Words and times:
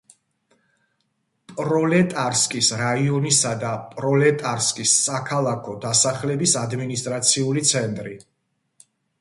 პროლეტარსკის 1.59 2.69
რაიონისა 2.79 3.51
და 3.65 3.75
პროლეტარსკის 3.93 4.95
საქალაქო 5.11 5.77
დასახლების 5.87 6.59
ადმინისტრაციული 6.67 7.69
ცენტრი. 7.75 8.19